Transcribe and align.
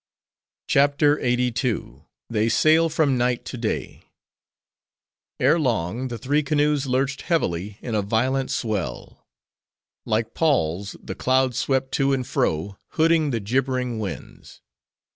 CHAPTER 0.67 1.17
LXXXII. 1.23 2.05
They 2.27 2.49
Sail 2.49 2.89
From 2.89 3.19
Night 3.19 3.45
To 3.45 3.55
Day 3.55 4.05
Ere 5.39 5.59
long 5.59 6.07
the 6.07 6.17
three 6.17 6.41
canoes 6.41 6.87
lurched 6.87 7.21
heavily 7.21 7.77
in 7.83 7.93
a 7.93 8.01
violent 8.01 8.49
swell. 8.49 9.27
Like 10.07 10.33
palls, 10.33 10.95
the 11.03 11.13
clouds 11.13 11.59
swept 11.59 11.91
to 11.91 12.13
and 12.13 12.25
fro, 12.25 12.79
hooding 12.93 13.29
the 13.29 13.39
gibbering 13.39 13.99
winds. 13.99 14.63